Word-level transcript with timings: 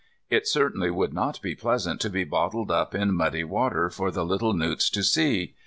It 0.31 0.47
certainly 0.47 0.89
would 0.89 1.13
not 1.13 1.39
be 1.43 1.53
pleasant 1.53 2.01
to 2.01 2.09
be 2.09 2.23
bottled 2.23 2.71
up 2.71 2.95
in 2.95 3.13
muddy 3.13 3.43
water 3.43 3.87
for 3.91 4.09
the 4.09 4.25
little 4.25 4.53
newts 4.53 4.89
to 4.89 5.03
see. 5.03 5.53